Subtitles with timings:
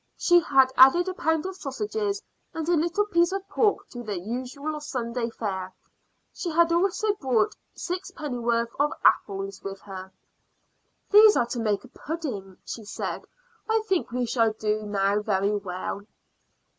[0.17, 1.95] She had added a pound of sausage
[2.55, 5.75] and a little piece of pork to their usual Sunday fare.
[6.33, 10.11] She had also brought sixpennyworth of apples with her.
[11.11, 13.25] "These are to make a pudding," she said.
[13.69, 16.07] "I think we shall do now very well."